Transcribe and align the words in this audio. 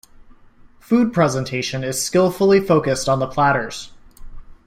Food 0.79 1.13
presentation 1.13 1.83
is 1.83 2.03
skillfully 2.03 2.59
focused 2.59 3.07
on 3.07 3.19
the 3.19 3.27
platters. 3.27 3.91